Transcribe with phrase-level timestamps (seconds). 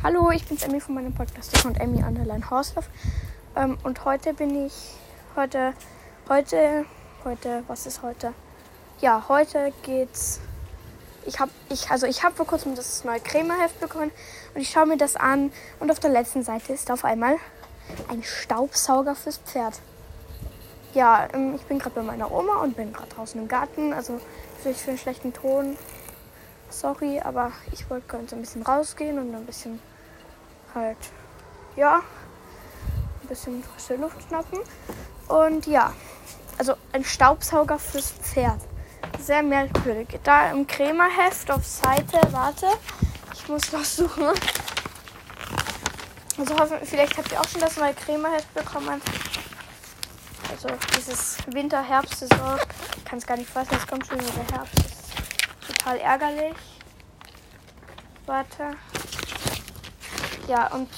[0.00, 2.88] Hallo, ich bin's Emmy von meinem Podcast und Emmy Underline Horslauf.
[3.56, 4.72] Ähm, und heute bin ich,
[5.34, 5.72] heute,
[6.28, 6.84] heute,
[7.24, 8.32] heute, was ist heute?
[9.00, 10.38] Ja, heute geht's.
[11.26, 14.12] Ich habe, ich, also ich habe vor kurzem das neue Cremeheft bekommen
[14.54, 15.50] und ich schaue mir das an
[15.80, 17.34] und auf der letzten Seite ist auf einmal
[18.08, 19.80] ein Staubsauger fürs Pferd.
[20.94, 23.92] Ja, ähm, ich bin gerade bei meiner Oma und bin gerade draußen im Garten.
[23.92, 24.20] Also
[24.62, 25.76] vielleicht für einen schlechten Ton.
[26.70, 29.80] Sorry, aber ich wollte so ein bisschen rausgehen und ein bisschen
[30.74, 30.98] halt,
[31.76, 32.00] ja,
[33.22, 34.60] ein bisschen frische Luft schnappen.
[35.28, 35.92] Und ja,
[36.58, 38.60] also ein Staubsauger fürs Pferd.
[39.18, 40.20] Sehr merkwürdig.
[40.22, 42.66] Da im Cremaheft auf Seite, warte,
[43.32, 44.28] ich muss noch suchen.
[46.38, 49.00] Also hoffen, vielleicht habt ihr auch schon das neue Cremaheft bekommen.
[50.50, 52.58] Also dieses Winter-Herbst-Saison.
[52.96, 54.87] Ich kann es gar nicht fassen, es kommt schon wieder der Herbst.
[55.68, 56.56] Total ärgerlich.
[58.26, 58.76] Warte.
[60.48, 60.88] Ja, und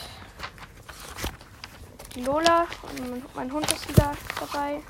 [2.14, 2.66] die Lola
[2.98, 4.80] und mein Hund ist wieder dabei.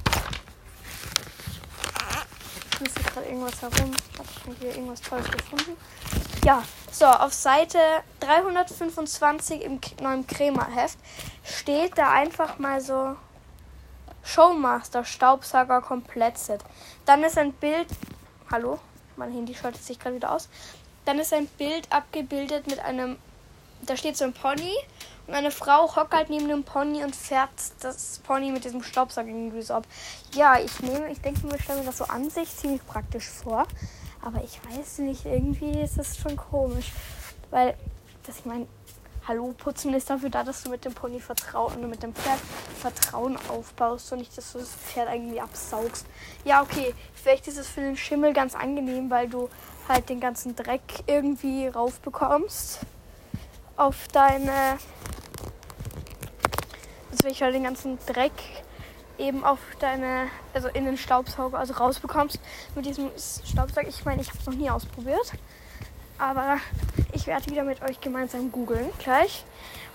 [2.72, 3.92] Ich müsste gerade irgendwas herum.
[4.18, 5.77] Habe ich hier irgendwas Tolles gefunden.
[6.44, 7.78] Ja, so, auf Seite
[8.20, 10.98] 325 im neuen Crema-Heft
[11.44, 13.16] steht da einfach mal so
[14.22, 16.64] Showmaster Staubsauger Komplett-Set.
[17.05, 17.88] Dann ist ein Bild.
[18.50, 18.78] Hallo?
[19.20, 20.48] Mein Handy schaltet sich gerade wieder aus.
[21.04, 23.18] Dann ist ein Bild abgebildet mit einem.
[23.82, 24.74] Da steht so ein Pony
[25.27, 29.28] und eine Frau hockt halt neben dem Pony und fährt das Pony mit diesem Staubsauger
[29.28, 29.84] irgendwie so ab.
[30.34, 33.27] Ja, ich nehme, ich denke mir, ich stelle mir das so an sich ziemlich praktisch
[33.27, 33.66] vor.
[34.22, 36.92] Aber ich weiß nicht, irgendwie ist das schon komisch.
[37.50, 37.74] Weil,
[38.27, 38.66] dass ich meine,
[39.31, 42.41] Hallo, Putzen ist dafür da, dass du mit dem Pony Vertrauen und mit dem Pferd
[42.81, 46.05] Vertrauen aufbaust und nicht, dass du das Pferd irgendwie absaugst.
[46.45, 49.48] Ja, okay, vielleicht ist es für den Schimmel ganz angenehm, weil du
[49.89, 52.81] halt den ganzen Dreck irgendwie raufbekommst
[53.77, 54.78] auf deine.
[57.12, 58.33] Also ich halt den ganzen Dreck
[59.17, 62.40] eben auf deine, also in den Staubsauger, also rausbekommst
[62.74, 63.13] mit diesem
[63.45, 63.86] Staubsauger.
[63.86, 65.35] Ich meine, ich habe es noch nie ausprobiert,
[66.20, 66.58] aber
[67.13, 69.45] ich werde wieder mit euch gemeinsam googeln gleich.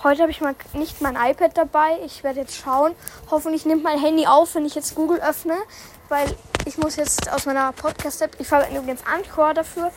[0.04, 2.00] Heute habe ich mal nicht mein iPad dabei.
[2.06, 2.94] Ich werde jetzt schauen.
[3.32, 5.56] Hoffentlich nimmt mein Handy auf, wenn ich jetzt Google öffne,
[6.10, 9.92] weil ich muss jetzt aus meiner Podcast-App, ich verwende übrigens Anchor dafür.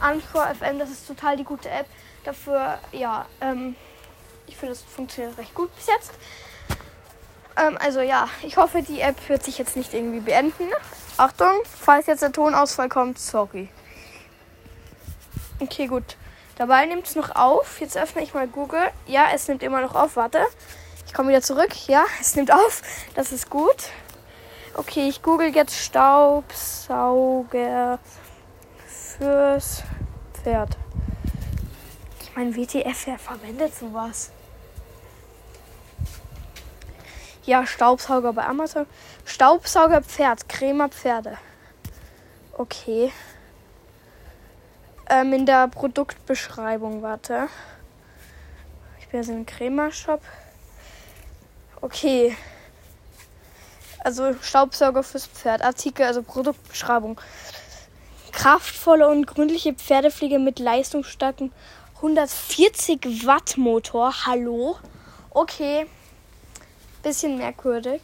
[0.00, 1.86] Anchor FM, das ist total die gute App.
[2.24, 3.74] Dafür, ja, ähm,
[4.46, 6.12] ich finde, das funktioniert recht gut bis jetzt.
[7.56, 10.70] Ähm, also ja, ich hoffe, die App wird sich jetzt nicht irgendwie beenden.
[11.16, 13.68] Achtung, falls jetzt der Tonausfall kommt, sorry.
[15.60, 16.16] Okay, gut.
[16.56, 17.80] Dabei nimmt es noch auf.
[17.80, 18.90] Jetzt öffne ich mal Google.
[19.06, 20.16] Ja, es nimmt immer noch auf.
[20.16, 20.44] Warte.
[21.06, 21.88] Ich komme wieder zurück.
[21.88, 22.82] Ja, es nimmt auf.
[23.14, 23.76] Das ist gut.
[24.74, 27.98] Okay, ich google jetzt Staubsauger
[28.86, 29.82] fürs
[30.34, 30.76] Pferd.
[32.20, 34.30] Ich meine, WTF, wer verwendet sowas?
[37.44, 38.86] Ja, Staubsauger bei Amazon.
[39.24, 41.38] Staubsauger Pferd, Crema Pferde.
[42.52, 43.10] Okay.
[45.10, 47.48] Ähm, in der Produktbeschreibung, warte.
[49.00, 50.20] Ich bin jetzt im Crema-Shop.
[51.80, 52.36] Okay.
[54.00, 55.62] Also Staubsauger fürs Pferd.
[55.62, 57.18] Artikel, also Produktbeschreibung.
[58.32, 61.52] Kraftvolle und gründliche Pferdepflege mit leistungsstarken
[61.96, 64.26] 140 Watt Motor.
[64.26, 64.76] Hallo?
[65.30, 65.86] Okay.
[67.02, 68.02] Bisschen merkwürdig.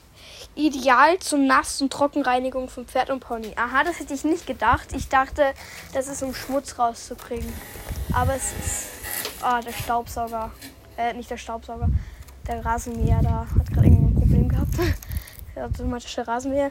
[0.54, 3.52] Ideal zur Nass- und Trockenreinigung von Pferd und Pony.
[3.56, 4.88] Aha, das hätte ich nicht gedacht.
[4.92, 5.54] Ich dachte,
[5.92, 7.52] das ist um Schmutz rauszukriegen.
[8.12, 8.88] Aber es ist.
[9.42, 10.50] Ah, der Staubsauger.
[10.96, 11.88] Äh, nicht der Staubsauger.
[12.46, 14.74] Der Rasenmäher da hat gerade irgendein Problem gehabt.
[15.54, 16.70] der automatische Rasenmäher.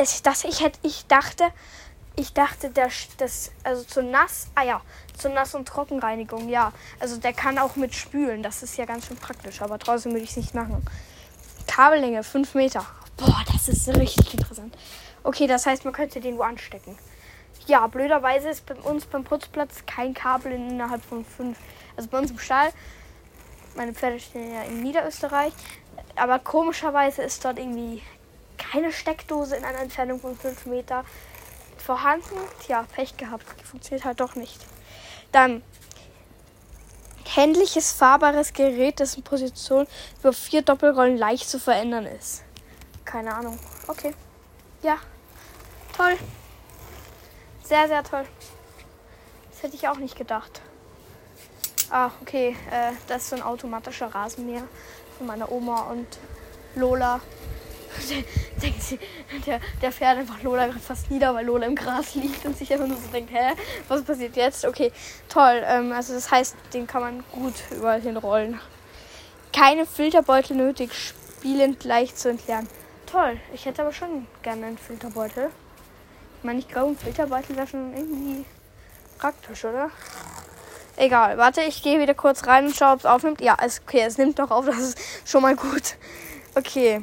[0.00, 1.44] Ich, das, ich, hätte, ich dachte,
[2.16, 4.80] ich dachte, der, das, also zur Nass, ah ja,
[5.16, 6.72] zur Nass- und Trockenreinigung, ja.
[6.98, 10.24] Also der kann auch mit spülen, das ist ja ganz schön praktisch, aber trotzdem würde
[10.24, 10.84] ich es nicht machen.
[11.66, 12.84] Kabellänge 5 Meter.
[13.18, 14.76] Boah, das ist richtig interessant.
[15.24, 16.96] Okay, das heißt, man könnte den wo anstecken.
[17.66, 21.58] Ja, blöderweise ist bei uns beim Putzplatz kein Kabel innerhalb von 5.
[21.96, 22.70] Also bei uns im Stall.
[23.76, 25.52] Meine Pferde stehen ja in Niederösterreich.
[26.16, 28.02] Aber komischerweise ist dort irgendwie
[28.56, 31.04] keine Steckdose in einer Entfernung von 5 Meter
[31.76, 32.36] vorhanden.
[32.64, 33.44] Tja, Pech gehabt.
[33.64, 34.64] Funktioniert halt doch nicht.
[35.32, 35.62] Dann
[37.26, 39.86] händliches fahrbares Gerät, dessen Position
[40.20, 42.42] über vier Doppelrollen leicht zu verändern ist.
[43.08, 43.58] Keine Ahnung.
[43.86, 44.12] Okay.
[44.82, 44.98] Ja.
[45.96, 46.18] Toll.
[47.64, 48.26] Sehr, sehr toll.
[49.50, 50.60] Das hätte ich auch nicht gedacht.
[51.88, 52.54] Ah, okay.
[52.70, 54.64] Äh, das ist so ein automatischer Rasenmäher
[55.16, 56.06] von meiner Oma und
[56.74, 57.22] Lola.
[57.98, 58.98] sie,
[59.46, 62.70] der, der fährt einfach Lola gerade fast nieder, weil Lola im Gras liegt und sich
[62.70, 63.54] einfach nur so denkt, hä,
[63.88, 64.66] was passiert jetzt?
[64.66, 64.92] Okay,
[65.30, 65.62] toll.
[65.64, 68.60] Ähm, also das heißt, den kann man gut überall hinrollen.
[69.54, 72.68] Keine Filterbeutel nötig, spielend leicht zu entleeren.
[73.10, 75.50] Toll, ich hätte aber schon gerne einen Filterbeutel.
[76.38, 78.44] Ich meine, ich glaube, ein Filterbeutel wäre schon irgendwie
[79.18, 79.90] praktisch, oder?
[80.96, 83.40] Egal, warte, ich gehe wieder kurz rein und schaue, ob es aufnimmt.
[83.40, 85.96] Ja, ist okay, es nimmt noch auf, das ist schon mal gut.
[86.54, 87.02] Okay.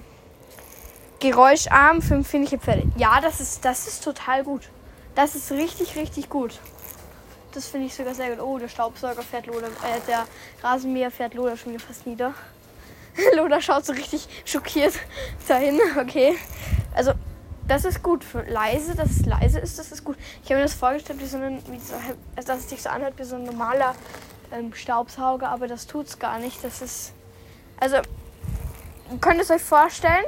[1.19, 2.84] Geräuscharm für empfindliche Pferde.
[2.98, 4.69] Ja, das ist, das ist total gut.
[5.16, 6.60] Das ist richtig, richtig gut.
[7.54, 8.46] Das finde ich sogar sehr gut.
[8.46, 10.28] Oh, der Staubsauger fährt Lola, äh, der
[10.62, 12.34] Rasenmäher fährt Lola schon wieder fast nieder.
[13.36, 14.94] Lola schaut so richtig schockiert
[15.48, 15.80] dahin.
[16.00, 16.36] Okay.
[16.94, 17.14] Also,
[17.68, 20.18] das ist gut für leise, dass es leise ist, das ist gut.
[20.44, 21.96] Ich habe mir das vorgestellt, wie so ein, wie so,
[22.36, 23.96] also dass es sich so anhört wie so ein normaler
[24.52, 26.64] ähm, Staubsauger, aber das tut es gar nicht.
[26.64, 27.14] Das ist.
[27.80, 27.98] Also,
[29.20, 30.24] könnt ihr es euch vorstellen?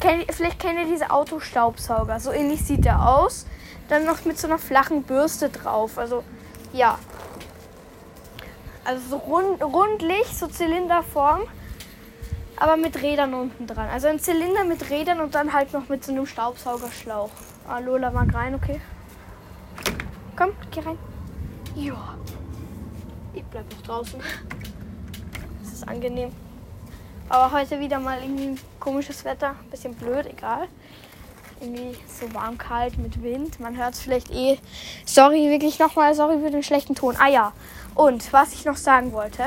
[0.00, 2.20] Kennt, vielleicht kennt ihr diese Autostaubsauger.
[2.20, 3.46] So ähnlich sieht der aus.
[3.88, 5.98] Dann noch mit so einer flachen Bürste drauf.
[5.98, 6.24] Also,
[6.72, 6.98] ja.
[8.84, 11.42] Also so rund, rundlich, so Zylinderform.
[12.60, 13.88] Aber mit Rädern unten dran.
[13.88, 17.30] Also ein Zylinder mit Rädern und dann halt noch mit so einem Staubsaugerschlauch.
[17.66, 18.80] Ah, Lola mag rein, okay.
[20.36, 20.98] Komm, geh rein.
[21.74, 22.14] Ja.
[23.32, 24.20] Ich bleib noch draußen.
[25.62, 26.32] Das ist angenehm.
[27.30, 29.54] Aber heute wieder mal irgendwie komisches Wetter.
[29.70, 30.68] Bisschen blöd, egal.
[31.60, 33.58] Irgendwie so warm, kalt mit Wind.
[33.58, 34.58] Man hört es vielleicht eh.
[35.06, 37.16] Sorry, wirklich nochmal, sorry für den schlechten Ton.
[37.18, 37.52] Ah ja.
[37.94, 39.44] Und was ich noch sagen wollte.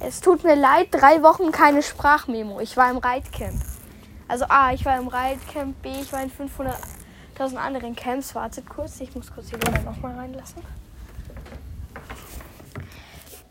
[0.00, 2.60] Es tut mir leid, drei Wochen keine Sprachmemo.
[2.60, 3.60] Ich war im Reitcamp.
[4.28, 8.34] Also A, ich war im Reitcamp, B, ich war in 500.000 anderen Camps.
[8.34, 10.62] Wartet kurz, ich muss kurz die Bilder nochmal reinlassen.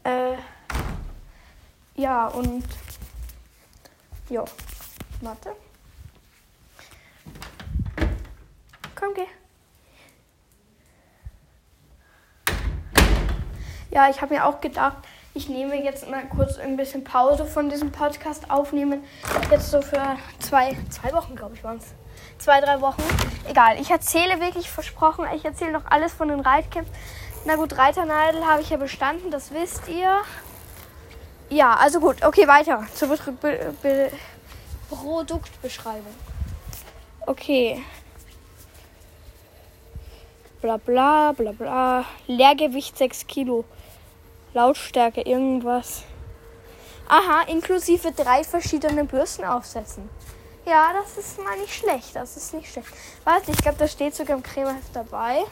[0.03, 0.37] Äh,
[1.95, 2.63] ja, und
[4.29, 4.45] Jo.
[5.21, 5.55] Warte.
[8.95, 9.25] Komm, geh.
[13.89, 14.97] Ja, ich habe mir auch gedacht,
[15.33, 19.03] ich nehme jetzt mal kurz ein bisschen Pause von diesem Podcast aufnehmen.
[19.51, 21.85] Jetzt so für zwei, zwei Wochen, glaube ich, waren es.
[22.37, 23.01] Zwei, drei Wochen.
[23.47, 26.89] Egal, ich erzähle wirklich versprochen, ich erzähle noch alles von den Reitcamps.
[27.45, 30.19] Na gut, Reiterneidel habe ich ja bestanden, das wisst ihr.
[31.49, 34.11] Ja, also gut, okay, weiter zur Be Be Be
[34.89, 36.13] Produktbeschreibung.
[37.25, 37.83] Okay.
[40.61, 42.05] Bla bla bla bla.
[42.27, 43.65] Leergewicht 6 Kilo.
[44.53, 46.03] Lautstärke irgendwas.
[47.07, 50.09] Aha, inklusive drei verschiedene Bürsten aufsetzen.
[50.65, 52.15] Ja, das ist mal nicht schlecht.
[52.15, 52.87] Das ist nicht schlecht.
[53.23, 55.43] Warte, ich glaube, da steht sogar im Cremeheft dabei.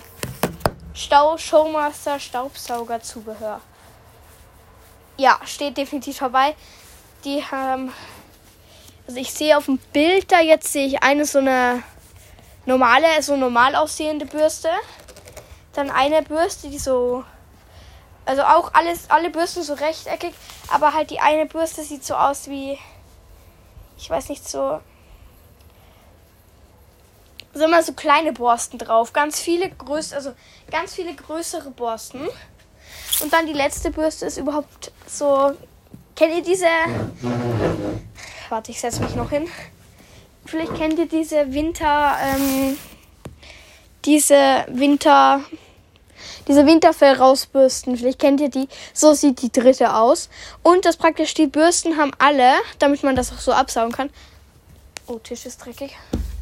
[0.93, 3.61] Stau Showmaster Staubsaugerzubehör
[5.17, 6.55] ja, steht definitiv vorbei.
[7.25, 7.91] Die haben.
[9.07, 11.81] Also ich sehe auf dem Bild da jetzt sehe ich eine so eine
[12.65, 14.69] normale, so normal aussehende Bürste.
[15.73, 17.23] Dann eine Bürste, die so.
[18.27, 20.33] Also auch alles, alle Bürsten so rechteckig,
[20.67, 22.77] aber halt die eine Bürste sieht so aus wie.
[23.97, 24.81] Ich weiß nicht, so.
[27.53, 29.13] So immer so kleine Borsten drauf.
[29.13, 30.33] Ganz viele größere, also
[30.69, 32.27] ganz viele größere Borsten.
[33.21, 35.53] Und dann die letzte Bürste ist überhaupt so.
[36.13, 36.67] Kennt ihr diese.
[38.49, 39.47] Warte, ich setze mich noch hin.
[40.45, 42.17] Vielleicht kennt ihr diese Winter.
[42.21, 42.77] Ähm,
[44.03, 45.39] diese Winter.
[46.47, 47.97] Diese Winterfell rausbürsten.
[47.97, 48.67] Vielleicht kennt ihr die.
[48.93, 50.29] So sieht die dritte aus.
[50.63, 54.09] Und das praktisch, die Bürsten haben alle, damit man das auch so absaugen kann.
[55.07, 55.95] Oh, Tisch ist dreckig.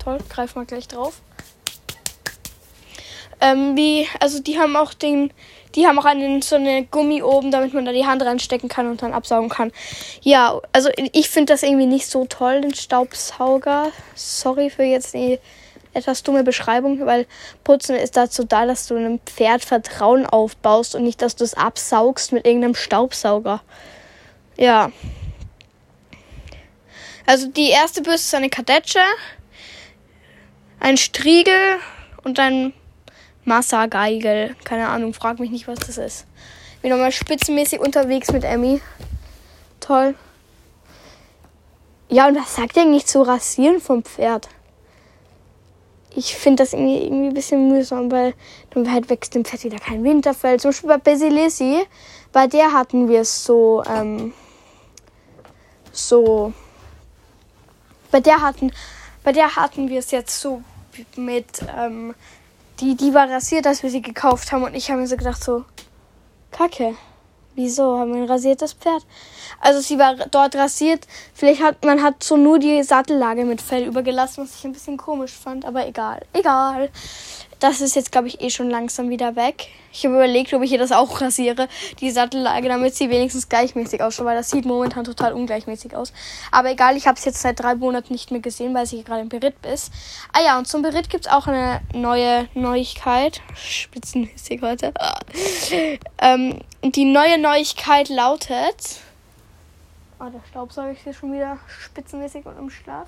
[0.04, 1.22] Toll, greif mal gleich drauf.
[3.42, 5.32] Ähm, wie, also die haben auch den
[5.76, 8.88] die haben auch einen, so eine Gummi oben, damit man da die Hand reinstecken kann
[8.90, 9.72] und dann absaugen kann.
[10.22, 13.92] Ja, also ich finde das irgendwie nicht so toll, den Staubsauger.
[14.16, 15.40] Sorry für jetzt die
[15.96, 17.26] etwas dumme Beschreibung, weil
[17.64, 21.54] Putzen ist dazu da, dass du einem Pferd Vertrauen aufbaust und nicht, dass du es
[21.54, 23.62] absaugst mit irgendeinem Staubsauger.
[24.58, 24.92] Ja.
[27.26, 29.00] Also die erste Bürste ist eine Kadetsche,
[30.80, 31.78] ein Striegel
[32.24, 32.74] und ein
[33.46, 34.56] Massa-Geigel.
[34.64, 36.26] Keine Ahnung, frag mich nicht, was das ist.
[36.82, 38.82] Bin nochmal spitzenmäßig unterwegs mit Emmy.
[39.80, 40.16] Toll.
[42.10, 44.48] Ja, und was sagt ihr eigentlich zu Rasieren vom Pferd?
[46.18, 48.34] Ich finde das irgendwie, irgendwie ein bisschen mühsam, weil
[48.70, 50.60] dann halt wächst dem Pferd wieder kein Winterfell.
[50.60, 51.86] Zum Beispiel bei Basilisi,
[52.32, 54.34] bei der hatten wir es so, ähm,
[55.92, 56.54] so,
[58.12, 58.72] bei der hatten,
[59.24, 60.62] bei der hatten wir es jetzt so
[61.18, 62.16] mit, ähm,
[62.80, 64.64] die, die war rasiert, als wir sie gekauft haben.
[64.64, 65.66] Und ich habe mir so gedacht, so,
[66.52, 66.96] Kacke.
[67.56, 69.06] Wieso haben wir ein rasiertes Pferd?
[69.62, 71.08] Also sie war dort rasiert.
[71.34, 74.98] Vielleicht hat man hat so nur die Sattellage mit Fell übergelassen, was ich ein bisschen
[74.98, 76.22] komisch fand, aber egal.
[76.34, 76.90] Egal.
[77.66, 79.70] Das ist jetzt, glaube ich, eh schon langsam wieder weg.
[79.92, 81.68] Ich habe überlegt, ob ich ihr das auch rasiere,
[82.00, 86.14] die Sattellage, damit sie wenigstens gleichmäßig ausschaut, weil das sieht momentan total ungleichmäßig aus.
[86.52, 89.22] Aber egal, ich habe es jetzt seit drei Monaten nicht mehr gesehen, weil sie gerade
[89.22, 89.92] im Beritt ist.
[90.32, 93.42] Ah ja, und zum Beritt gibt es auch eine neue Neuigkeit.
[93.56, 94.94] Spitzenmäßig heute.
[96.22, 99.00] ähm, die neue Neuigkeit lautet...
[100.20, 103.08] Oh, der Staubsauger ist hier schon wieder spitzenmäßig und im Schlaf.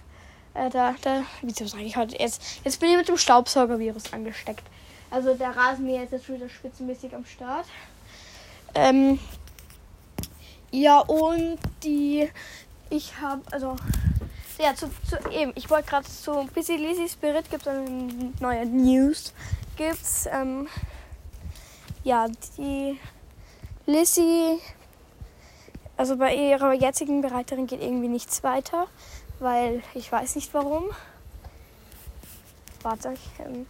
[0.57, 2.41] Äh, da, da, wieso sage ich heute jetzt?
[2.63, 4.63] Jetzt bin ich mit dem Staubsaugervirus angesteckt.
[5.11, 7.67] Also der Rasenmäher ist jetzt wieder spitzenmäßig am Start.
[8.73, 9.19] Ähm,
[10.71, 12.27] ja, und die,
[12.89, 13.75] ich habe, also,
[14.59, 18.65] ja, zu, zu eben, ich wollte gerade zu Busy Lizzy Spirit gibt es eine neue
[18.65, 19.33] News.
[19.75, 20.67] Gibt's, ähm,
[22.03, 22.99] ja, die
[23.85, 24.59] Lizzy,
[25.97, 28.87] also bei ihrer jetzigen Bereiterin geht irgendwie nichts weiter
[29.39, 30.85] weil ich weiß nicht warum.
[32.81, 33.67] Warte, ich, ähm,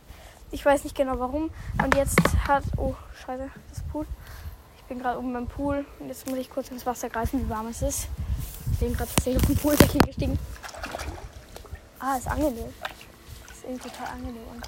[0.52, 1.50] ich weiß nicht genau warum.
[1.84, 2.64] Und jetzt hat.
[2.78, 2.96] Oh,
[3.26, 4.06] scheiße, das Pool.
[4.78, 7.50] Ich bin gerade oben beim Pool und jetzt muss ich kurz ins Wasser greifen, wie
[7.50, 8.08] warm es ist.
[8.72, 10.40] Ich bin gerade tatsächlich auf den Pooldeck hingestiegen.
[12.00, 12.74] Ah, ist angenehm.
[13.52, 14.64] Ist irgendwie total angenehm und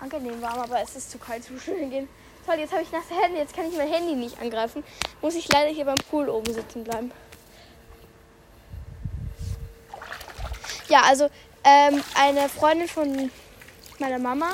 [0.00, 2.08] angenehm warm, aber es ist zu kalt zu schwimmen gehen.
[2.46, 4.84] Toll, jetzt habe ich nasse Hände, jetzt kann ich mein Handy nicht angreifen.
[5.20, 7.10] Muss ich leider hier beim Pool oben sitzen bleiben.
[10.88, 11.28] Ja, also
[11.64, 13.30] ähm, eine Freundin von
[13.98, 14.50] meiner Mama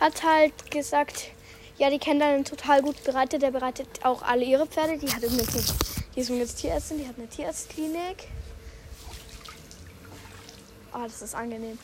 [0.00, 1.28] hat halt gesagt,
[1.76, 3.42] ja, die kennt einen total gut bereitet.
[3.42, 4.96] Der bereitet auch alle ihre Pferde.
[4.96, 5.74] Die hat übrigens,
[6.14, 8.28] die ist jetzt Tierärztin, die hat eine Tierarztklinik.
[10.92, 11.78] Ah, oh, das ist angenehm.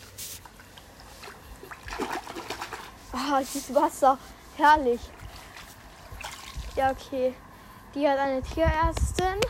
[3.13, 4.17] Ah, oh, dieses Wasser.
[4.57, 5.01] Herrlich.
[6.77, 7.35] Ja, okay.
[7.95, 9.41] Die hat eine Tierärztin.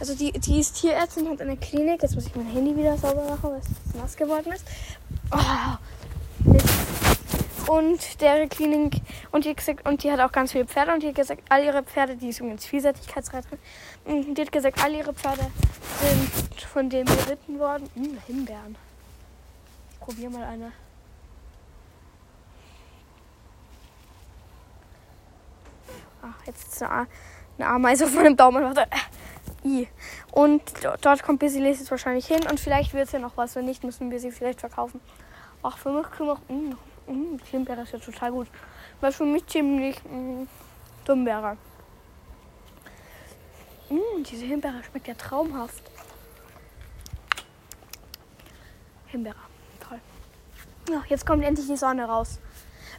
[0.00, 2.02] Also die, die ist Tierärztin, hat eine Klinik.
[2.02, 4.64] Jetzt muss ich mein Handy wieder sauber machen, weil es nass geworden ist.
[5.30, 5.76] Oh,
[7.70, 9.54] und der Klinik und die,
[9.84, 12.30] und die hat auch ganz viele Pferde und die hat gesagt, all ihre Pferde, die
[12.30, 13.58] ist übrigens Vielseitigkeitsreiterin,
[14.34, 15.46] die hat gesagt, all ihre Pferde
[16.00, 17.88] sind von dem geritten worden.
[17.94, 18.76] Hm, Himbeeren.
[19.92, 20.72] Ich probiere mal eine.
[26.22, 27.06] Ach, jetzt ist eine,
[27.56, 28.64] eine Ameise auf meinem Daumen.
[28.64, 28.86] Warte.
[29.64, 29.88] I.
[30.32, 30.62] Und
[31.02, 33.56] dort kommt Lace jetzt wahrscheinlich hin und vielleicht wird es ja noch was.
[33.56, 35.00] Wenn nicht, müssen wir sie vielleicht verkaufen.
[35.62, 36.38] Ach, für mich wir.
[36.48, 36.76] Mh,
[37.06, 38.48] mh, Himbeere ist ja total gut.
[39.00, 40.46] Weil für mich ziemlich mh,
[41.04, 41.56] dumm wäre.
[43.90, 43.98] Mh,
[44.30, 45.82] diese Himbeere schmeckt ja traumhaft.
[49.06, 49.36] Himbeere.
[49.86, 50.00] Toll.
[50.90, 52.38] Ja, jetzt kommt endlich die Sonne raus.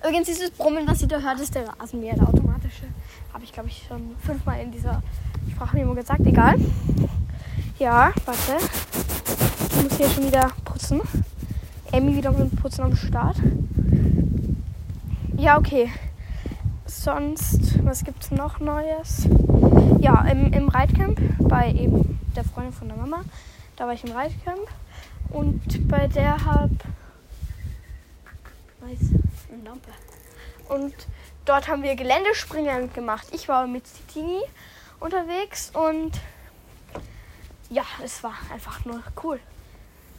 [0.01, 2.85] Übrigens, dieses Brummen, was ihr da hört, ist der Rasenmäher, der automatische.
[3.33, 5.01] Habe ich, glaube ich, schon fünfmal in dieser
[5.51, 6.25] Sprachmemo gesagt.
[6.25, 6.55] Egal.
[7.79, 8.57] Ja, warte.
[9.69, 11.01] Ich muss hier schon wieder putzen.
[11.91, 13.37] Emmy wieder mit Putzen am Start.
[15.37, 15.89] Ja, okay.
[16.85, 19.27] Sonst, was gibt es noch Neues?
[19.99, 23.21] Ja, im, im Reitcamp bei eben der Freundin von der Mama.
[23.75, 24.67] Da war ich im Reitcamp.
[25.29, 26.69] Und bei der hab.
[28.81, 28.99] Weiß,
[29.51, 29.89] eine Lampe.
[30.71, 30.95] Und
[31.43, 33.27] dort haben wir Geländespringen gemacht.
[33.33, 34.39] Ich war mit Titini
[35.01, 36.13] unterwegs und
[37.69, 39.41] ja, es war einfach nur cool.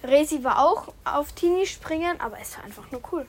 [0.04, 3.26] Resi war auch auf Tini springen, aber es war einfach nur cool.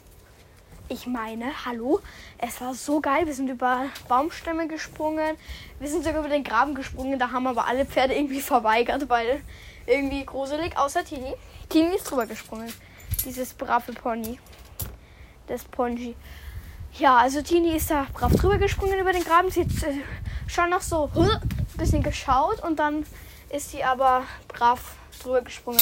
[0.90, 2.02] Ich meine, hallo,
[2.40, 3.26] es war so geil.
[3.26, 5.38] Wir sind über Baumstämme gesprungen.
[5.80, 7.20] Wir sind sogar über den Graben gesprungen.
[7.20, 9.42] Da haben aber alle Pferde irgendwie verweigert, weil
[9.86, 11.34] irgendwie gruselig, außer Tini.
[11.70, 12.74] Tini ist drüber gesprungen.
[13.24, 14.40] Dieses brave Pony.
[15.48, 16.16] Das Ponji.
[17.00, 19.50] Ja, also Tini ist da brav drüber gesprungen über den Graben.
[19.50, 20.02] Sie hat äh,
[20.46, 21.40] schon noch so ein
[21.76, 23.04] bisschen geschaut und dann
[23.50, 25.82] ist sie aber brav drüber gesprungen.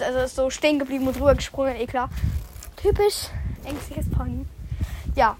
[0.00, 2.10] Also ist so stehen geblieben und drüber gesprungen, eh klar.
[2.74, 3.28] Typisch
[3.64, 4.46] ängstliches Pony.
[5.14, 5.36] Ja,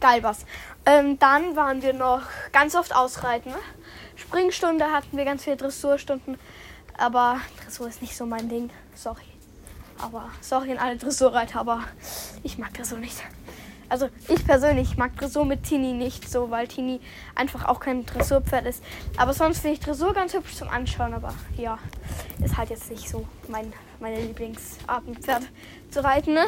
[0.00, 0.46] geil was.
[0.86, 2.22] Ähm, dann waren wir noch
[2.52, 3.52] ganz oft ausreiten.
[4.16, 6.38] Springstunde hatten wir ganz viele Dressurstunden.
[6.96, 8.70] Aber Dressur ist nicht so mein Ding.
[8.94, 9.24] Sorry.
[9.98, 11.84] Aber sorry an alle Dressurreiter, aber
[12.42, 13.22] ich mag Dressur nicht.
[13.88, 17.00] Also ich persönlich mag Dressur mit Tini nicht so, weil Tini
[17.34, 18.82] einfach auch kein Dressurpferd ist.
[19.16, 21.14] Aber sonst finde ich Dressur ganz hübsch zum Anschauen.
[21.14, 21.78] Aber ja,
[22.42, 25.42] ist halt jetzt nicht so mein, meine Lieblingsart, ein Pferd
[25.90, 26.34] zu reiten.
[26.34, 26.46] Ne?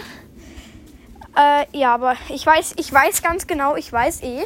[1.37, 4.45] Äh, ja, aber ich weiß, ich weiß ganz genau, ich weiß eh,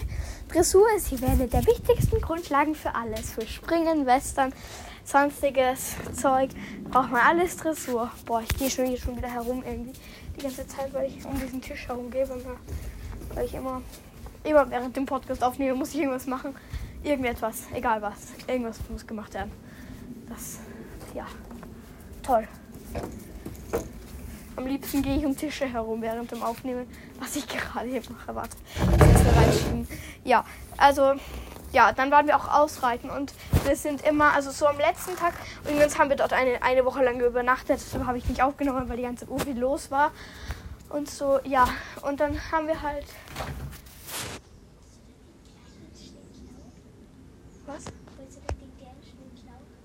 [0.52, 3.30] Dressur ist hier eine der wichtigsten Grundlagen für alles.
[3.30, 4.52] Für Springen, Western,
[5.04, 6.50] sonstiges Zeug.
[6.90, 8.10] Braucht man alles Dressur.
[8.26, 9.92] Boah, ich gehe schon hier schon wieder herum irgendwie
[10.40, 12.42] die ganze Zeit, weil ich um diesen Tisch herumgehe, weil,
[13.34, 13.82] weil ich immer
[14.42, 16.54] Immer während dem Podcast aufnehmen muss ich irgendwas machen.
[17.02, 18.32] Irgendetwas, egal was.
[18.46, 19.52] Irgendwas muss gemacht werden.
[20.28, 20.60] Das,
[21.14, 21.26] ja,
[22.22, 22.48] toll.
[24.56, 26.86] Am liebsten gehe ich um Tische herum während dem Aufnehmen,
[27.18, 28.34] was ich gerade hier mache.
[28.34, 28.56] Warte,
[30.24, 30.44] Ja,
[30.76, 31.14] also
[31.72, 33.32] ja, dann waren wir auch ausreiten und
[33.64, 35.34] wir sind immer, also so am letzten Tag,
[35.64, 38.96] übrigens haben wir dort eine, eine Woche lang übernachtet, deshalb habe ich nicht aufgenommen, weil
[38.96, 40.12] die ganze Zeit viel los war.
[40.88, 41.68] Und so, ja,
[42.02, 43.06] und dann haben wir halt.
[47.66, 47.84] Was?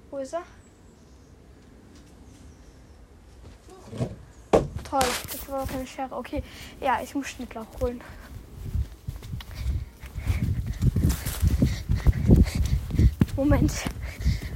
[0.09, 0.41] Wo ist er?
[4.89, 6.15] Toll, das war keine Schere.
[6.15, 6.41] Okay,
[6.81, 8.01] ja, ich muss Schnittlauch holen.
[13.35, 13.71] Moment.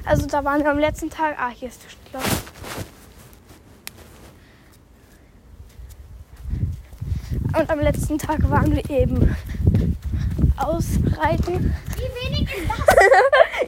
[0.05, 1.35] Also da waren wir am letzten Tag.
[1.39, 2.39] Ah, hier ist der Schnittlauch.
[7.59, 9.35] Und am letzten Tag waren wir eben
[10.57, 11.73] ausreiten.
[11.95, 12.85] Wie wenig ist das?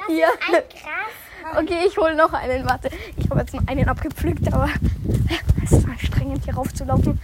[0.07, 0.27] Das Ja.
[0.29, 1.59] ist ein Gras.
[1.63, 2.67] Okay, ich hole noch einen.
[2.67, 4.69] Warte, ich habe jetzt nur einen abgepflückt, aber
[5.63, 7.19] es ist anstrengend, hier raufzulaufen.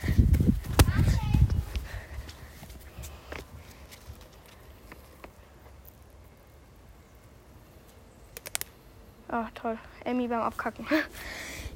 [9.30, 9.78] Ah, toll.
[10.04, 10.86] Emmy beim Abkacken.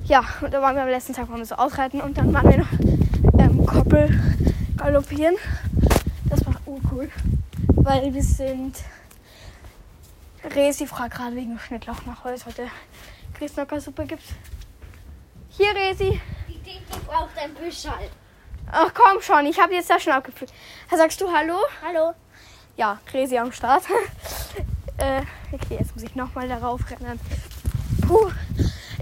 [0.03, 2.49] Ja, und da waren wir am letzten Tag, waren wir so ausreiten und dann waren
[2.49, 4.09] wir noch ähm, Koppel
[4.75, 5.35] galoppieren.
[6.27, 7.07] Das war urcool,
[7.67, 8.77] weil wir sind
[10.43, 12.67] Resi fragt gerade wegen dem Schnittlauch nach Holz heute
[13.37, 14.23] Grießnockersuppe gibt.
[15.49, 16.19] Hier, Resi.
[16.47, 17.91] Die Dinky braucht ein Büschel.
[18.71, 20.51] Ach komm schon, ich habe jetzt das schon abgefüllt.
[20.89, 21.57] Sagst du Hallo?
[21.85, 22.13] Hallo.
[22.75, 23.83] Ja, Resi am Start.
[24.97, 25.21] äh,
[25.51, 27.19] okay, jetzt muss ich nochmal darauf rennen.
[28.11, 28.29] Puh.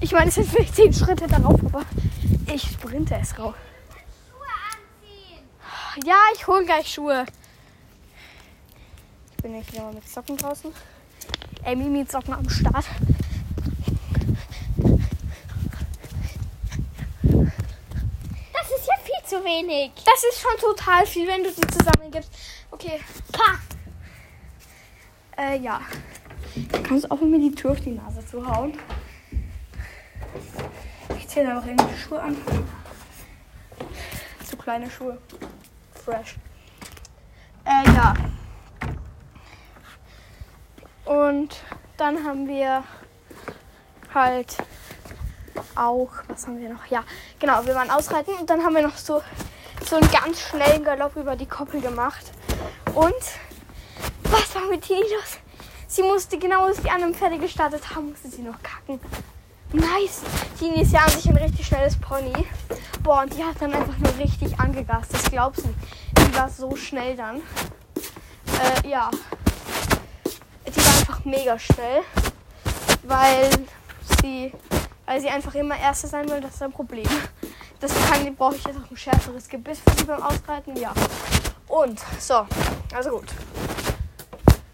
[0.02, 1.82] Ich meine, es sind vielleicht 10 Schritte darauf, aber
[2.54, 3.56] ich sprinte es rauf.
[4.30, 5.44] Schuhe anziehen.
[6.06, 7.26] Ja, ich hole gleich Schuhe.
[9.32, 10.72] Ich bin jetzt wieder mal mit Socken draußen.
[11.66, 12.86] Amy mit Socken am Start.
[18.54, 19.92] Das ist ja viel zu wenig.
[20.06, 22.30] Das ist schon total viel, wenn du die zusammengibst.
[22.70, 23.00] Okay.
[23.32, 23.58] Pa.
[25.42, 25.82] Äh, ja.
[26.72, 28.74] Du kannst auch mir die Tür auf die Nase zu hauen.
[31.18, 32.38] Ich ziehe da noch irgendwie Schuhe an.
[34.46, 35.18] Zu kleine Schuhe.
[36.04, 36.36] Fresh.
[37.66, 38.14] Äh, ja.
[41.06, 41.58] Und
[41.98, 42.84] dann haben wir
[44.14, 44.58] halt
[45.76, 46.86] auch, was haben wir noch?
[46.88, 47.04] Ja,
[47.40, 49.22] genau, wir waren ausreiten und dann haben wir noch so,
[49.86, 52.32] so einen ganz schnellen Galopp über die Koppel gemacht.
[52.94, 53.14] Und
[54.24, 55.38] was war mit Tini los?
[55.88, 59.00] Sie musste genau, als die anderen Pferde gestartet haben, musste sie noch kacken.
[59.72, 60.22] Nice.
[60.58, 62.34] Tini ist ja an sich ein richtig schnelles Pony.
[63.04, 65.14] Boah, und die hat dann einfach nur richtig angegast.
[65.14, 65.80] Das glaubst du nicht.
[66.18, 67.38] Die war so schnell dann.
[67.38, 69.12] Äh, ja.
[70.66, 72.02] Die war einfach mega schnell.
[73.04, 73.50] Weil
[74.22, 74.52] sie,
[75.06, 76.42] weil sie einfach immer Erste sein will.
[76.42, 77.08] Das ist ein Problem.
[77.80, 80.76] Kann, brauche ich jetzt auch ein schärferes Gebiss für sie beim Ausreiten.
[80.78, 80.94] Ja.
[81.68, 82.48] Und, so.
[82.94, 83.28] Also gut.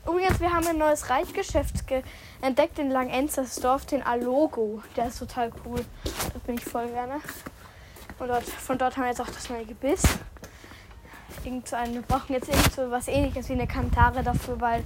[0.07, 2.03] Übrigens, wir haben ein neues Reitgeschäft ge
[2.41, 4.83] entdeckt in Langenzersdorf, den Alogo.
[4.95, 5.83] Der ist total cool.
[6.03, 7.15] Da bin ich voll gerne.
[8.19, 10.03] Und dort, von dort haben wir jetzt auch das neue Gebiss.
[11.43, 14.83] Irgend so ein, wir brauchen jetzt irgend so was ähnliches wie eine Kantare dafür, weil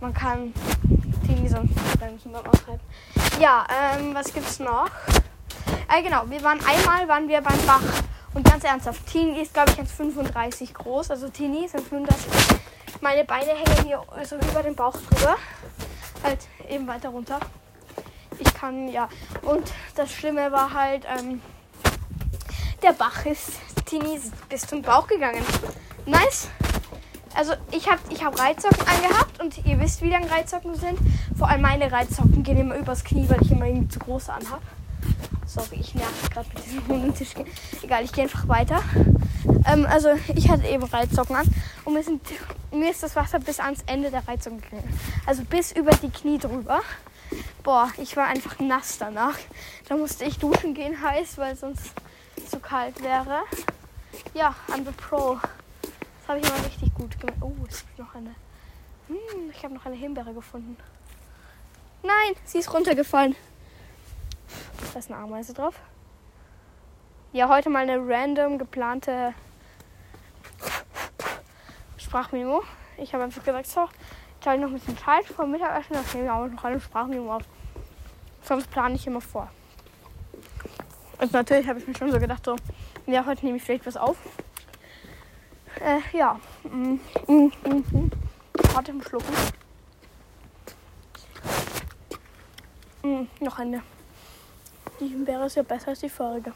[0.00, 0.52] man kann
[1.26, 2.80] Tini sonst bremsen beim Ausreiten.
[3.40, 4.90] Ja, ähm, was gibt's noch?
[5.88, 7.82] Äh, genau, wir waren einmal waren wir beim Bach.
[8.34, 11.10] Und ganz ernsthaft, Tini ist, glaube ich, 1,35 groß.
[11.10, 12.59] Also Tini ist 1,35
[13.00, 15.36] meine Beine hängen hier so über den Bauch drüber.
[16.22, 17.40] Halt eben weiter runter.
[18.38, 19.08] Ich kann, ja.
[19.42, 21.40] Und das Schlimme war halt, ähm,
[22.82, 23.52] der Bach ist
[23.86, 25.44] Tini bis zum Bauch gegangen.
[26.06, 26.48] Nice.
[27.34, 30.98] Also ich habe ich hab Reitsocken angehabt und ihr wisst, wie lang Reitsocken sind.
[31.36, 34.60] Vor allem meine Reitsocken gehen immer übers Knie, weil ich immer irgendwie zu große anhab.
[35.46, 37.30] Sorry, ich nerv gerade mit diesem Hundentisch.
[37.82, 38.82] Egal, ich gehe einfach weiter.
[39.66, 42.20] Ähm, also ich hatte eben Reitsocken an und mir, sind,
[42.72, 45.00] mir ist das Wasser bis ans Ende der Reitsocken gegangen.
[45.26, 46.80] Also bis über die Knie drüber.
[47.62, 49.38] Boah, ich war einfach nass danach.
[49.88, 51.92] Da musste ich duschen gehen heiß, weil sonst
[52.48, 53.42] zu kalt wäre.
[54.34, 55.38] Ja, I'm the Pro.
[55.82, 57.38] Das habe ich immer richtig gut gemacht.
[57.40, 58.34] Oh, es gibt noch eine.
[59.08, 60.76] Hm, ich habe noch eine Himbeere gefunden.
[62.02, 63.36] Nein, sie ist runtergefallen.
[64.92, 65.74] Da ist eine Ameise drauf.
[67.32, 69.34] Ja, heute mal eine random geplante
[72.10, 72.64] Sprachmemo.
[72.98, 73.88] Ich habe einfach gesagt, so,
[74.40, 77.36] ich habe noch ein bisschen Zeit vor Mittagessen, das nehme ich auch noch eine Sprachmemo
[77.36, 77.44] auf.
[78.42, 79.48] Sonst plane ich immer vor.
[81.20, 82.56] Und natürlich habe ich mir schon so gedacht, so,
[83.06, 84.16] ja, heute nehme ich vielleicht was auf.
[85.80, 86.40] Äh, ja.
[86.64, 88.10] Mm, mm, mm, mm.
[88.72, 89.32] Warte im Schlucken.
[93.04, 93.82] Mm, noch eine.
[94.98, 96.52] Die wäre sehr besser als die vorige.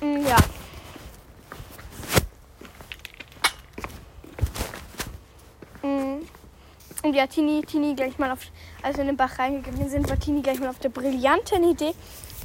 [0.00, 0.36] Mm, ja.
[5.82, 6.26] Mm.
[7.10, 8.38] Und ja, Tini, Tini gleich mal auf,
[8.82, 11.92] als wir in den Bach reingegangen sind, war Tini gleich mal auf der brillanten Idee.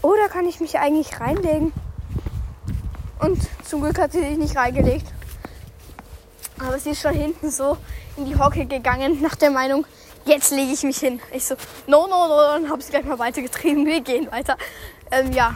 [0.01, 1.71] Oder kann ich mich eigentlich reinlegen?
[3.19, 5.05] Und zum Glück hat sie sich nicht reingelegt.
[6.57, 7.77] Aber sie ist schon hinten so
[8.17, 9.85] in die Hocke gegangen, nach der Meinung,
[10.25, 11.19] jetzt lege ich mich hin.
[11.31, 11.53] Ich so,
[11.85, 13.85] no, no, no, und habe sie gleich mal weitergetrieben.
[13.85, 14.57] Wir gehen weiter.
[15.11, 15.53] Ähm, ja.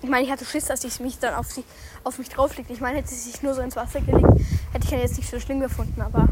[0.00, 1.64] Ich meine, ich hatte Schiss, dass ich mich dann auf, sie,
[2.04, 2.70] auf mich drauf legt.
[2.70, 4.28] Ich meine, hätte sie sich nur so ins Wasser gelegt,
[4.72, 6.28] hätte ich ja jetzt nicht so schlimm gefunden, aber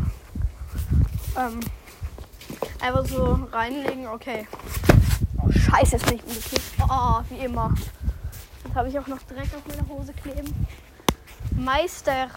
[1.36, 1.60] ähm,
[2.80, 4.46] einfach so reinlegen, okay.
[5.42, 6.62] Oh, scheiße, ist nicht umgekippt.
[6.88, 7.74] Oh, wie immer.
[8.64, 10.66] Jetzt habe ich auch noch Dreck auf meiner Hose kleben.
[11.56, 12.28] Meister.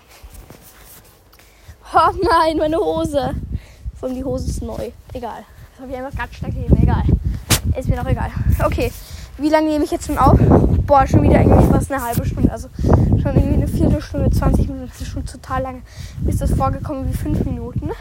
[1.93, 3.33] Oh nein, meine Hose.
[3.95, 4.91] Vor allem die Hose ist neu.
[5.13, 5.43] Egal.
[5.71, 6.77] Das habe ich einfach ganz stark kleben.
[6.81, 7.03] Egal.
[7.77, 8.31] Ist mir noch egal.
[8.63, 8.91] Okay.
[9.37, 10.37] Wie lange nehme ich jetzt schon auf?
[10.85, 12.51] Boah, schon wieder eigentlich fast eine halbe Stunde.
[12.51, 14.87] Also schon irgendwie eine Viertelstunde, 20 Minuten.
[14.87, 15.81] Das ist schon total lange.
[16.21, 17.91] Mir ist das vorgekommen wie fünf Minuten.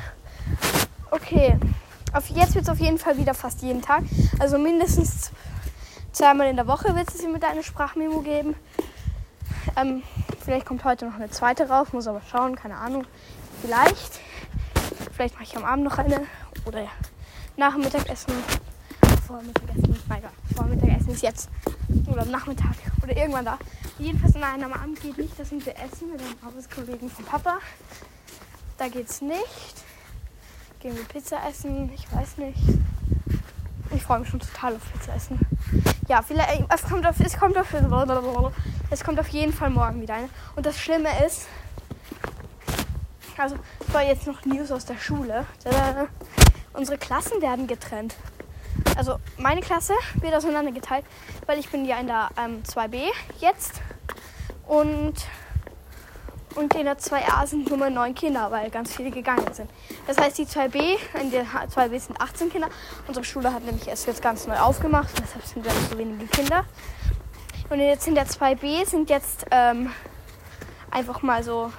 [1.16, 1.58] Okay.
[2.12, 4.02] Auf, jetzt wird es auf jeden Fall wieder fast jeden Tag.
[4.38, 5.30] Also mindestens
[6.12, 8.54] zweimal in der Woche wird es mit einer Sprachmemo geben.
[9.76, 10.02] Ähm,
[10.44, 13.06] vielleicht kommt heute noch eine zweite raus, muss aber schauen, keine Ahnung.
[13.62, 14.20] Vielleicht.
[15.12, 16.26] Vielleicht mache ich am Abend noch eine.
[16.66, 16.90] Oder ja,
[17.56, 18.34] nach dem Mittagessen.
[19.26, 19.96] Vor dem Mittagessen.
[20.08, 21.48] Mein Gott, vor dem Mittagessen ist jetzt.
[22.12, 22.76] Oder am Nachmittag.
[23.02, 23.58] Oder irgendwann da.
[23.98, 25.38] Jedenfalls nein, am Abend geht nicht.
[25.38, 27.56] Das sind wir essen mit einem Arbeitskollegen von Papa.
[28.76, 29.86] Da geht's nicht.
[30.86, 31.90] Gehen wir Pizza essen?
[31.92, 32.60] Ich weiß nicht.
[33.92, 35.40] Ich freue mich schon total auf Pizza essen.
[36.06, 36.64] Ja, vielleicht.
[36.72, 37.74] Es kommt auf, es kommt auf,
[38.90, 40.28] es kommt auf jeden Fall morgen wieder eine.
[40.54, 41.48] Und das Schlimme ist,
[43.36, 45.44] also es war jetzt noch News aus der Schule.
[46.72, 48.14] Unsere Klassen werden getrennt.
[48.96, 51.04] Also meine Klasse wird auseinandergeteilt,
[51.46, 53.08] weil ich bin ja in der ähm, 2b
[53.40, 53.80] jetzt
[54.68, 55.14] und
[56.56, 59.70] und in der 2a sind nur mal neun Kinder, weil ganz viele gegangen sind.
[60.06, 62.68] Das heißt, die 2b, in der 2b sind 18 Kinder.
[63.06, 66.64] Unsere Schule hat nämlich erst jetzt ganz neu aufgemacht, deshalb sind da so wenige Kinder.
[67.68, 69.90] Und jetzt in der 2b sind jetzt ähm,
[70.90, 71.72] einfach mal so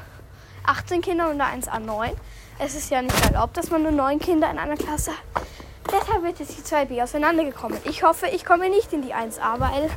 [0.65, 2.11] 18 Kinder und da 1a 9.
[2.59, 5.43] Es ist ja nicht erlaubt, dass man nur neun Kinder in einer Klasse hat.
[5.91, 7.77] Deshalb wird jetzt die 2b auseinandergekommen.
[7.85, 9.89] Ich hoffe, ich komme nicht in die 1a, weil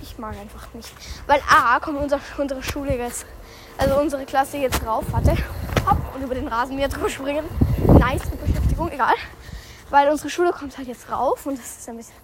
[0.00, 0.90] ich mag einfach nicht.
[1.26, 3.26] Weil A kommt unser, unsere Schule jetzt
[3.78, 5.04] also unsere Klasse jetzt drauf.
[5.10, 5.36] Warte.
[5.86, 7.44] Hopp, und über den Rasen wieder drüber springen.
[7.98, 9.14] Nice Beschäftigung, egal.
[9.90, 12.14] Weil unsere Schule kommt halt jetzt rauf und das ist ein bisschen,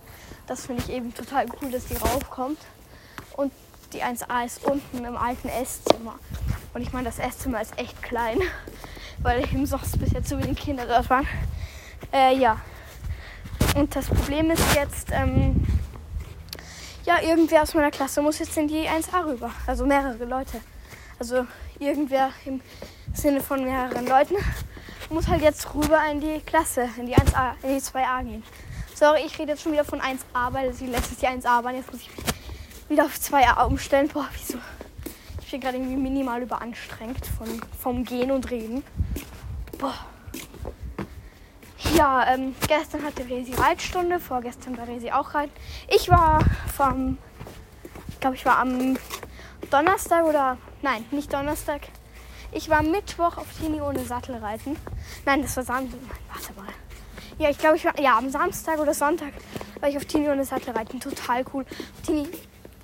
[0.47, 2.59] das finde ich eben total cool, dass die raufkommt.
[3.37, 3.53] Und
[3.93, 6.19] die 1a ist unten im alten Esszimmer.
[6.75, 8.38] Und ich meine, das Esszimmer ist echt klein,
[9.23, 11.27] weil eben sonst bis jetzt so wenig Kinder dort waren.
[12.12, 12.59] Äh, ja.
[13.77, 15.67] Und das Problem ist jetzt, ähm,
[17.05, 19.51] ja, irgendwer aus meiner Klasse muss jetzt in die 1a rüber.
[19.67, 20.61] Also mehrere Leute.
[21.18, 21.46] Also
[21.79, 22.61] irgendwer im
[23.14, 24.37] Sinne von mehreren Leuten
[25.12, 28.42] muss halt jetzt rüber in die Klasse, in die 1A, in die 2A gehen.
[28.94, 31.77] Sorry, ich rede jetzt schon wieder von 1A, weil sie letztes Jahr 1A waren.
[31.77, 32.11] Jetzt muss ich
[32.88, 34.09] wieder auf 2A umstellen.
[34.09, 34.59] Boah, wieso?
[35.42, 38.83] Ich bin gerade irgendwie minimal überanstrengt von, vom Gehen und Reden.
[39.79, 39.94] Boah.
[41.94, 45.53] Ja, ähm, gestern hatte Resi Reitstunde, vorgestern war Resi auch reiten.
[45.88, 46.38] Ich war
[46.75, 47.18] vom,
[48.09, 48.96] ich glaube, ich war am
[49.73, 51.81] Donnerstag oder Nein, nicht Donnerstag.
[52.51, 54.77] Ich war Mittwoch auf Tini ohne Sattel reiten.
[55.25, 55.99] Nein, das war Samstag.
[56.31, 56.69] Warte mal.
[57.39, 59.33] Ja, ich glaube, ich war ja am Samstag oder Sonntag
[59.81, 61.01] war ich auf Tini ohne Sattel reiten.
[61.01, 61.65] Total cool.
[62.05, 62.29] Tini,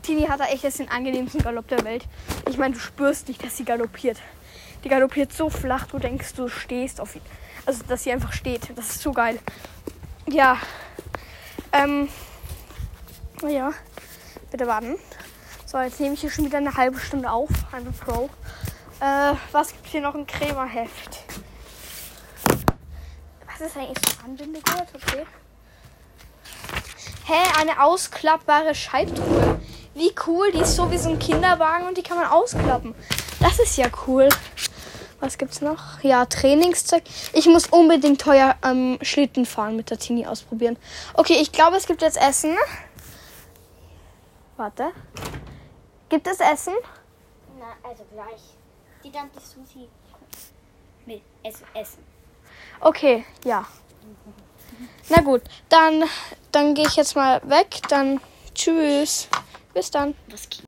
[0.02, 2.06] Tini hat da echt jetzt den angenehmsten Galopp der Welt.
[2.48, 4.18] Ich meine, du spürst nicht, dass sie galoppiert.
[4.82, 7.22] Die galoppiert so flach, du denkst, du stehst auf ihn.
[7.66, 8.70] Also, dass sie einfach steht.
[8.76, 9.38] Das ist so geil.
[10.26, 10.56] Ja.
[11.72, 12.08] Ähm.
[13.46, 13.72] Ja.
[14.50, 14.96] Bitte warten.
[15.70, 17.50] So, jetzt nehme ich hier schon wieder eine halbe Stunde auf.
[17.72, 18.30] Einfach Pro.
[19.00, 21.18] Äh, was gibt hier noch ein Krämerheft?
[23.46, 24.86] Was ist eigentlich Anbindegurt?
[24.94, 25.26] Okay.
[27.26, 29.60] Hä, eine ausklappbare Scheibtruhe.
[29.94, 32.94] Wie cool, die ist so wie so ein Kinderwagen und die kann man ausklappen.
[33.38, 34.30] Das ist ja cool.
[35.20, 36.02] Was gibt's noch?
[36.02, 37.02] Ja, Trainingszeug.
[37.34, 40.78] Ich muss unbedingt teuer ähm, Schlitten fahren mit der Tini ausprobieren.
[41.12, 42.56] Okay, ich glaube, es gibt jetzt Essen.
[44.56, 44.92] Warte.
[46.08, 46.74] Gibt es Essen?
[47.58, 48.42] Na, also gleich.
[49.04, 49.88] Die Tante Susi
[51.42, 52.04] es essen.
[52.80, 53.66] Okay, ja.
[55.08, 56.04] Na gut, dann,
[56.52, 57.80] dann gehe ich jetzt mal weg.
[57.88, 58.20] Dann
[58.54, 59.28] tschüss.
[59.74, 60.14] Bis dann.